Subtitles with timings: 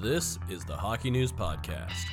[0.00, 2.04] This is the Hockey News Podcast.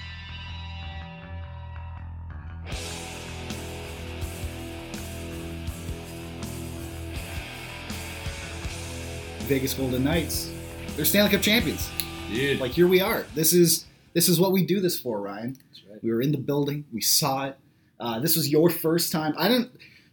[9.47, 10.51] Vegas Golden Knights.
[10.95, 11.89] They're Stanley Cup champions.
[12.31, 13.25] Dude, Like here we are.
[13.35, 15.57] This is this is what we do this for, Ryan.
[15.89, 16.03] right.
[16.03, 16.85] We were in the building.
[16.91, 17.57] We saw it.
[17.99, 19.33] Uh, this was your first time.
[19.37, 19.71] I didn't.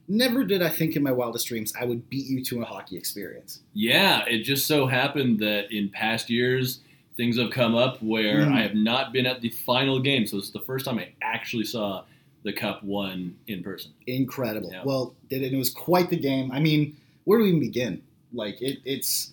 [0.09, 2.97] Never did I think in my wildest dreams I would beat you to a hockey
[2.97, 3.61] experience.
[3.73, 6.81] yeah, it just so happened that in past years,
[7.17, 8.53] things have come up where Mhm.
[8.53, 10.27] I have not been at the final game.
[10.27, 12.05] So it's the first time I actually saw
[12.43, 13.93] the Cup won in person.
[14.07, 14.71] Incredible.
[14.73, 14.83] Yeah.
[14.85, 16.51] Well, did it, it was quite the game.
[16.51, 18.03] I mean, where do we even begin?
[18.33, 19.33] Like it, it's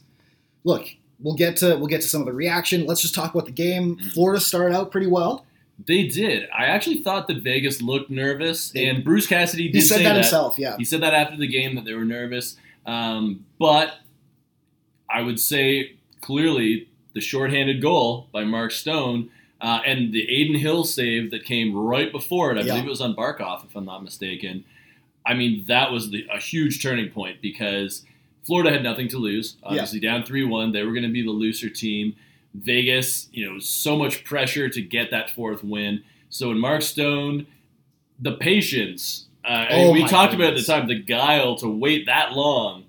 [0.63, 0.86] look.
[1.21, 2.86] We'll get to we'll get to some of the reaction.
[2.86, 3.95] Let's just talk about the game.
[3.95, 4.11] Mhm.
[4.14, 5.45] Florida started out pretty well.
[5.88, 6.49] They did.
[6.53, 10.03] I actually thought that Vegas looked nervous, They- and Bruce Cassidy did He said say
[10.03, 10.59] that himself.
[10.59, 10.75] Yeah.
[10.77, 12.58] He said that after the game that they were nervous.
[12.86, 13.99] Um, but
[15.09, 19.29] I would say clearly the shorthanded goal by Mark Stone
[19.61, 22.73] uh, and the Adin Hill save that came right before it, I Yeah.
[22.73, 24.63] believe it was on Barkov, if I'm not mistaken.
[25.25, 28.05] I mean, that was the, a huge turning point because
[28.45, 29.57] Florida had nothing to lose.
[29.63, 30.71] Obviously, down 3 1.
[30.71, 32.15] They were going to be the looser team.
[32.55, 36.03] Vegas, you know, so much pressure to get that fourth win.
[36.30, 37.45] So, when Mark Stone,
[38.19, 42.33] the patience, uh, Oh we talked about at the time, the guile to wait that
[42.33, 42.85] long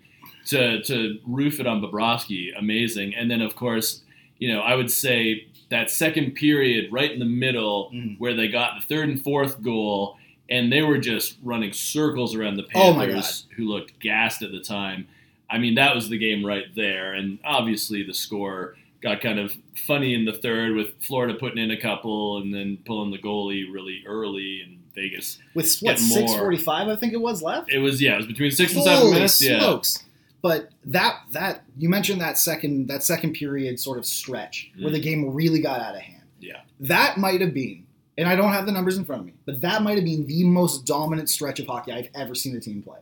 [0.47, 3.15] to, to roof it on Bobrovsky, amazing.
[3.15, 4.03] And then, of course,
[4.41, 8.19] you know, I would say that second period, right in the middle, Mhm.
[8.19, 10.17] where they got the third and fourth goal,
[10.49, 14.59] and they were just running circles around the Oh Panthers, who looked gassed at the
[14.59, 15.07] time.
[15.49, 17.15] I mean, that was the game right there.
[17.15, 19.57] And obviously, the score got kind of
[19.87, 23.65] funny in the third with Florida putting in a couple and then pulling the goalie
[23.73, 25.39] really early and Vegas.
[25.55, 27.71] With what six forty five, I think it was left.
[27.73, 29.41] It was yeah, it was between six and seven Holy minutes.
[29.43, 30.05] Yeah, smokes.
[30.43, 34.95] But that that you mentioned that second that second period sort of stretch where Mm.
[34.95, 36.23] the game really got out of hand.
[36.41, 37.85] yeah, That might have been,
[38.17, 40.27] and I don't have the numbers in front of me, but that might have been
[40.27, 42.99] the most dominant stretch of hockey I've ever seen a team play.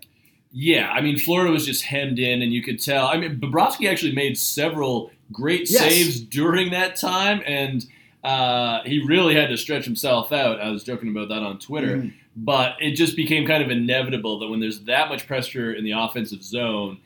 [0.52, 0.90] yeah.
[0.90, 3.06] I mean, Florida was just hemmed in, and you could tell.
[3.06, 5.80] I mean, Bobrovsky actually made several great Yes.
[5.82, 7.86] saves during that time, and
[8.24, 10.60] uh, he really had to stretch himself out.
[10.60, 11.98] I was joking about that on Twitter.
[11.98, 12.12] Mhm.
[12.40, 15.90] but it just became kind of inevitable that when there's that much pressure in the
[15.90, 16.98] offensive zone,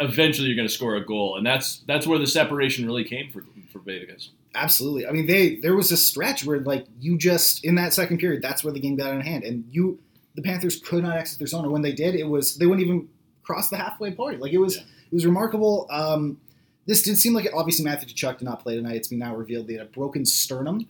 [0.00, 3.30] eventually you're going to score a goal, and that's that's where the separation really came
[3.32, 4.30] for for Vegas.
[4.54, 5.06] Absolutely.
[5.06, 8.42] I mean, they there was a stretch where like you just in that second period,
[8.42, 9.98] that's where the game got out of hand, and you
[10.34, 12.86] the Panthers could not exit their zone, or when they did, it was they wouldn't
[12.86, 13.08] even
[13.42, 14.40] cross the halfway point.
[14.40, 14.82] Like it was Yeah.
[15.10, 15.86] it was remarkable.
[15.90, 16.40] Um,
[16.86, 18.96] this did seem like obviously Matthew Tkachuk did not play tonight.
[18.96, 20.86] It's been now revealed they had a broken sternum.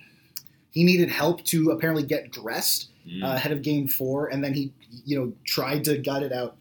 [0.71, 2.89] He needed help to apparently get dressed
[3.23, 4.73] uh, ahead of Game Four, and then he
[5.05, 6.57] you know tried to gut it out,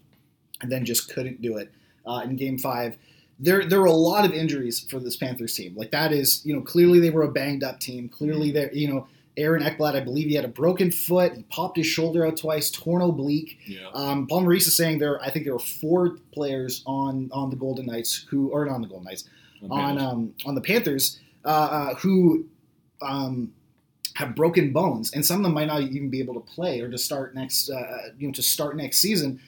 [0.62, 1.72] and then just couldn't do it
[2.06, 2.98] uh, in Game Five.
[3.40, 5.76] There, there were a lot of injuries for this Panthers team.
[5.76, 8.08] Like that is, you know, clearly they were a banged up team.
[8.08, 8.54] Clearly, Mm-hmm.
[8.56, 11.34] there, you know, Aaron Ekblad, I believe he had a broken foot.
[11.36, 13.58] He popped his shoulder out twice, torn oblique.
[13.66, 13.90] yeah.
[13.94, 15.20] Um, Paul Maurice is saying there.
[15.22, 18.82] I think there were four players on on the Golden Knights who, or not on
[18.84, 19.24] the Golden Knights,
[19.72, 22.46] on um, on the Panthers uh, uh, who
[23.02, 23.52] um,
[24.16, 26.88] have broken bones, and some of them might not even be able to play or
[26.90, 29.40] to start next, uh, you know, to start next season.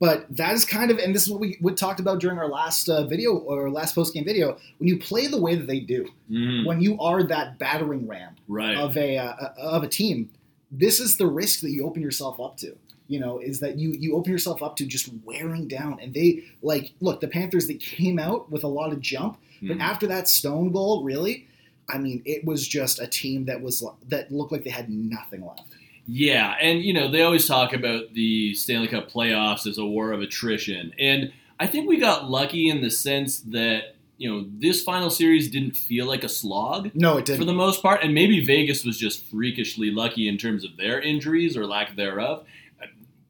[0.00, 2.48] But that is kind of, and this is what we, we talked about during our
[2.48, 4.58] last uh, video or last post game video.
[4.78, 6.66] When you play the way that they do, Mhm.
[6.66, 8.76] when you are that battering ram right.
[8.76, 10.30] of a uh, of a team,
[10.70, 12.76] this is the risk that you open yourself up to.
[13.06, 16.44] You know, is that you you open yourself up to just wearing down, and they
[16.62, 17.68] like look the Panthers.
[17.68, 19.80] They came out with a lot of jump, but Mhm.
[19.80, 21.46] after that Stone goal, really,
[21.88, 25.44] I mean, it was just a team that was that looked like they had nothing
[25.46, 25.64] left.
[26.06, 30.12] Yeah, and you know they always talk about the Stanley Cup playoffs as a war
[30.12, 34.82] of attrition, and I think we got lucky in the sense that you know this
[34.82, 36.90] final series didn't feel like a slog.
[36.94, 37.38] No, it didn't.
[37.38, 41.00] For the most part, and maybe Vegas was just freakishly lucky in terms of their
[41.00, 42.44] injuries or lack thereof.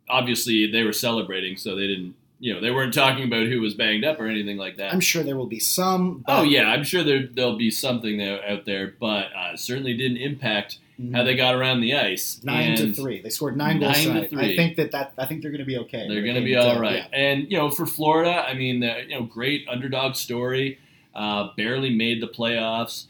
[0.09, 3.73] Obviously, they were celebrating, so they didn't, you know, they weren't talking about who was
[3.75, 4.93] banged up or anything like that.
[4.93, 6.25] I'm sure there will be some.
[6.29, 10.19] oh yeah, I'm sure there there'll be something there, out there, but uh, certainly didn't
[10.19, 11.13] impact Mhm.
[11.17, 12.41] how they got around the ice.
[12.45, 13.21] nine to three.
[13.21, 14.53] They scored nine goals Nine to tonight.
[14.53, 16.07] I think that, that I think they're going to be okay.
[16.07, 17.03] They're going to be all right.
[17.11, 17.19] yeah.
[17.19, 20.79] And you know, for Florida, I mean, uh, you know, great underdog story.
[21.15, 23.07] uh, barely made the playoffs.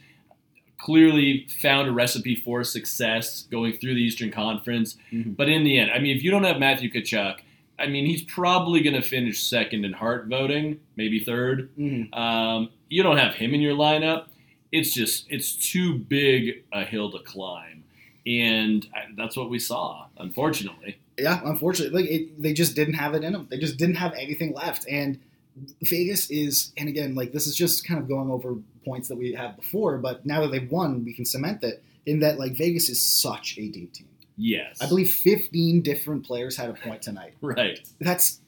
[0.78, 4.96] Clearly found a recipe for success going through the Eastern Conference.
[5.12, 5.32] Mm-hmm.
[5.32, 7.36] But in the end, I mean, if you don't have Matthew Tkachuk,
[7.78, 12.16] I mean, he's probably going to finish second in Hart voting, maybe 3rd Mhm.
[12.16, 14.26] Um, you don't have him in your lineup.
[14.70, 17.84] It's just it's too big a hill to climb,
[18.26, 18.86] and
[19.16, 20.96] that's what we saw, unfortunately.
[21.18, 23.46] Yeah, unfortunately, like it, they just didn't have it in them.
[23.50, 24.84] They just didn't have anything left.
[24.88, 25.18] And
[25.82, 29.32] Vegas is, and again, like this is just kind of going over points that we
[29.32, 29.98] had before.
[29.98, 33.56] But now that they've won, we can cement that in that like Vegas is such
[33.58, 34.08] a deep team.
[34.36, 37.34] Yes, I believe 15 different players had a point tonight.
[37.40, 37.78] right.
[38.00, 38.40] That's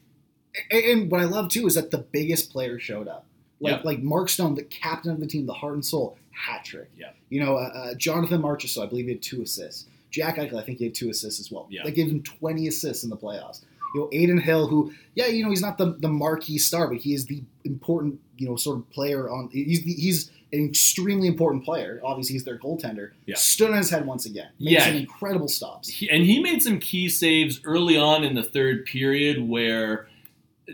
[0.70, 3.26] and- what I love too is that the biggest player showed up.
[3.60, 3.84] Like Yep.
[3.84, 6.90] like Mark Stone, the captain of the team, the heart and soul, hat trick.
[6.96, 7.10] Yeah.
[7.30, 9.86] You know, uh, uh, Jonathan Marchessault, I believe he had two assists.
[10.10, 11.66] Jack Eichel, I think he had two assists as well.
[11.70, 11.82] Yeah.
[11.84, 13.62] They gave him 20 assists in the playoffs.
[13.94, 16.98] You know, Adin Hill, who, yeah, you know, he's not the, the marquee star, but
[16.98, 19.48] he is the important, you know, sort of player on.
[19.50, 22.00] He's the, he's an extremely important player.
[22.04, 23.10] Obviously, he's their goaltender.
[23.26, 23.34] Yeah.
[23.36, 24.48] Stood on his head once again.
[24.60, 24.86] Made Yeah.
[24.86, 25.88] some incredible stops.
[25.88, 30.08] He, and he made some key saves early on in the third period where.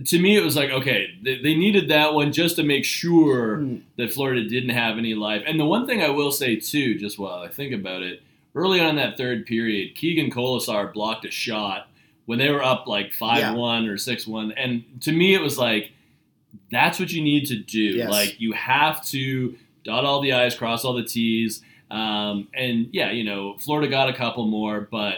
[0.06, 3.58] To me, it was like, okay, they, they needed that one just to make sure
[3.58, 3.82] Mm.
[3.98, 5.42] that Florida didn't have any life.
[5.46, 8.22] And the one thing I will say too, just while I think about it,
[8.54, 11.90] early on in that third period, Keegan Kolesar blocked a shot
[12.24, 15.58] when they were up like five one or six one, and to me it was
[15.58, 15.92] like,
[16.70, 17.78] that's what you need to do.
[17.80, 18.10] Yes.
[18.10, 23.10] Like you have to dot all the i's, cross all the t's, um, and yeah,
[23.10, 25.16] you know, Florida got a couple more, but.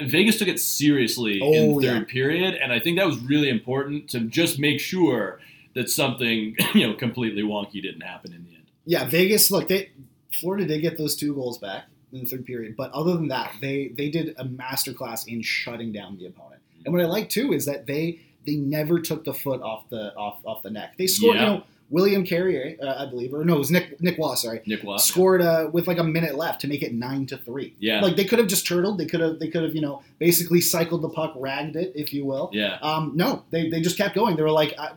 [0.00, 2.12] Vegas took it seriously in Oh, the third yeah.
[2.12, 5.40] period, and I think that was really important to just make sure
[5.74, 8.64] that something you know completely wonky didn't happen in the end.
[8.84, 9.50] Yeah, Vegas.
[9.50, 9.90] Look, they
[10.30, 13.54] Florida did get those two goals back in the third period, but other than that,
[13.60, 16.62] they they did a masterclass in shutting down the opponent.
[16.84, 20.14] And what I like too is that they they never took the foot off the
[20.16, 20.94] off off the neck.
[20.96, 21.36] They scored.
[21.36, 21.42] Yeah.
[21.42, 24.34] You know, William Carrier, uh, I believe, or no, it was Nick Nick Waugh.
[24.34, 25.00] Sorry, Nick Watt.
[25.00, 27.74] scored uh, with like a minute left to make it nine to three.
[27.78, 28.00] Yeah.
[28.02, 28.98] like they could have just turtled.
[28.98, 32.12] They could have they could have you know basically cycled the puck, ragged it, if
[32.12, 32.50] you will.
[32.52, 32.78] Yeah.
[32.82, 34.36] Um, no, they, they just kept going.
[34.36, 34.90] They were like, uh,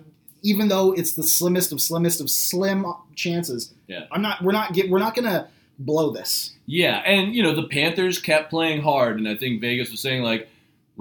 [0.44, 4.06] even though it's the slimmest of slimmest of slim chances, Yeah.
[4.12, 4.42] I'm not.
[4.44, 4.74] We're not.
[4.74, 5.48] Get, we're not gonna
[5.80, 6.56] blow this.
[6.66, 10.24] Yeah, and you know the Panthers kept playing hard, and I think Vegas was saying
[10.24, 10.50] like,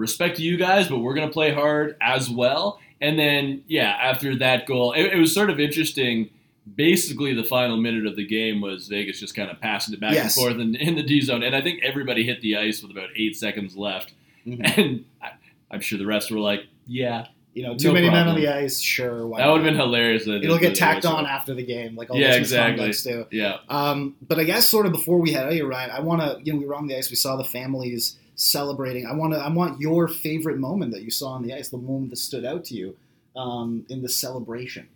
[0.01, 2.81] respect to you guys, but we're gonna play hard as well.
[3.01, 6.31] And then yeah, after that goal, it, it was sort of interesting.
[6.77, 10.13] Basically, the final minute of the game was Vegas just kind of passing it back
[10.15, 10.37] Yes.
[10.37, 12.91] and forth in, in the D zone, and I think everybody hit the ice with
[12.91, 14.13] about eight seconds left,
[14.47, 14.79] Mhm.
[14.79, 15.31] and I,
[15.71, 18.47] I'm sure the rest were like, yeah, You know, too No many men on the
[18.47, 18.79] ice.
[18.81, 20.23] Sure, why that would have been hilarious.
[20.27, 22.93] It'll it- get tacked on after the game, like all Yeah, those exactly.
[22.93, 23.27] do.
[23.33, 26.21] Yeah, Um, but I guess sort of before we head out here, Ryan, I want
[26.23, 26.39] to.
[26.45, 27.11] You know, we were on the ice.
[27.11, 29.05] We saw the families celebrating.
[29.07, 29.41] I want to.
[29.41, 32.45] I want your favorite moment that you saw on the ice, the moment that stood
[32.45, 32.97] out to you
[33.37, 34.89] um, in the celebration.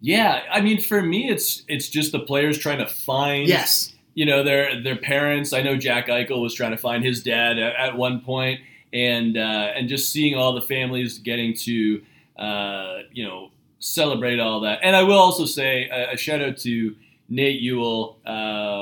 [0.00, 0.42] yeah.
[0.50, 3.92] I mean, for me, it's it's just the players trying to find Yes.
[4.14, 5.52] you know their their parents.
[5.54, 8.60] I know Jack Eichel was trying to find his dad at, at one point,
[8.92, 9.40] and uh,
[9.76, 12.02] and just seeing all the families getting to
[12.38, 14.78] uh, you know celebrate all that.
[14.82, 16.94] And I will also say a, a shout out to
[17.28, 18.30] Nate Ewell, uh,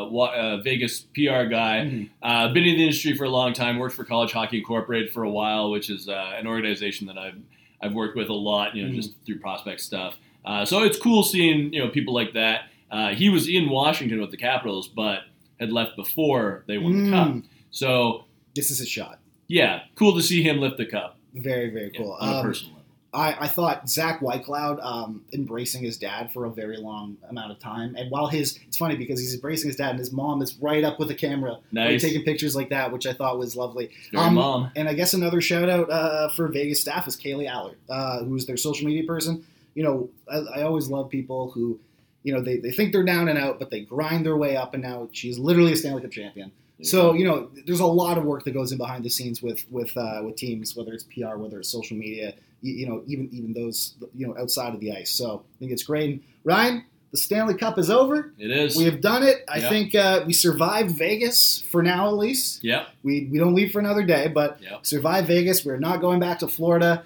[0.09, 1.87] uh, Vegas PR guy.
[1.87, 2.09] Mhm.
[2.23, 3.79] Uh, been in the industry for a long time.
[3.79, 7.39] Worked for College Hockey Incorporated for a while, which is uh, an organization that I've
[7.83, 8.75] I've worked with a lot.
[8.77, 8.97] You know, Mhm.
[8.97, 10.19] just through prospect stuff.
[10.45, 12.63] Uh, so it's cool seeing you know people like that.
[12.91, 15.21] Uh, he was in Washington with the Capitals, but
[15.61, 17.29] had left before they won the cup.
[17.29, 17.45] Mm.
[17.71, 18.25] So
[18.57, 19.21] This is a shot.
[19.51, 22.13] Yeah, cool to see him lift the cup Very, very yeah, cool.
[22.21, 22.77] on a Um, personal level.
[23.13, 27.59] I, I thought Zach Whitecloud um, embracing his dad for a very long amount of
[27.59, 30.55] time, and while his it's funny because he's embracing his dad, and his mom is
[30.61, 33.57] right up with the camera, like, Nice, taking pictures like that, which I thought was
[33.57, 33.91] lovely.
[34.15, 34.71] Um, mom.
[34.77, 38.47] And I guess another shout out uh, for Vegas staff is Kaylee Allard, uh, who's
[38.47, 39.45] their social media person.
[39.75, 41.81] You know, I, I always love people who,
[42.23, 44.73] you know, they, they think they're down and out, but they grind their way up
[44.75, 46.53] and now She's literally a Stanley Cup champion.
[46.83, 49.65] So you know, there's a lot of work that goes in behind the scenes with
[49.71, 53.29] with uh, with teams, whether it's PR, whether it's social media, you, you know, even
[53.33, 55.11] even those you know outside of the ice.
[55.11, 56.11] So I think it's great.
[56.11, 58.33] And Ryan, the Stanley Cup is over.
[58.39, 58.77] it is.
[58.77, 59.45] We have done it.
[59.49, 59.69] I Yeah.
[59.69, 62.63] think uh, we survived Vegas for now, at least.
[62.65, 62.89] Yep.
[63.03, 64.87] We we don't leave for another day, but Yep.
[64.87, 65.65] survive Vegas.
[65.65, 67.03] We're not going back to Florida.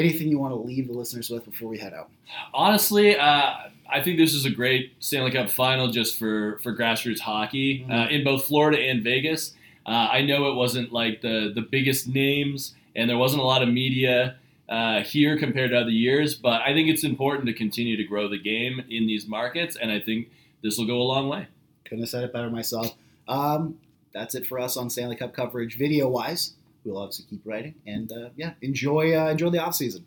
[0.00, 2.08] Anything you want to leave the listeners with before we head out?
[2.54, 3.52] Honestly, uh,
[3.92, 7.92] I think this is a great Stanley Cup final just for for grassroots hockey uh,
[8.06, 8.10] Mhm.
[8.10, 9.54] in both Florida and Vegas.
[9.86, 13.62] Uh, I know it wasn't like the the biggest names, and there wasn't a lot
[13.62, 14.36] of media
[14.68, 16.34] uh, here compared to other years.
[16.34, 19.90] But I think it's important to continue to grow the game in these markets, and
[19.90, 20.28] I think
[20.62, 21.46] this will go a long way.
[21.84, 22.94] Couldn't have said it better myself.
[23.28, 23.78] Um,
[24.14, 26.54] that's it for us on Stanley Cup coverage, video wise.
[26.84, 30.04] We'll obviously keep writing, and uh, yeah, enjoy uh, enjoy the off season.